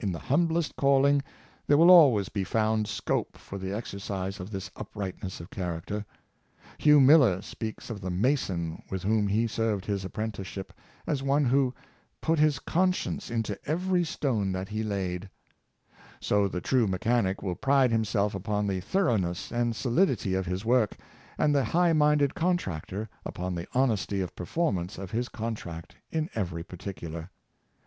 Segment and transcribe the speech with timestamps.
[0.00, 1.22] In the humblest calling
[1.66, 6.04] there will always be found scope for the exercise of this uprightness of character.
[6.76, 10.74] Hugh Miller speaks of the mason with whom he served his apprenticeship,
[11.06, 11.72] as one who'
[12.20, 15.30] '"put his conscience into every stone that he laidy
[16.20, 20.98] So the true mechanic will pride himself upon the thoroughness and solidity of his work,
[21.38, 26.28] and the high minded contractor upon the honesty of perform ance of his contract in
[26.34, 27.30] every particular.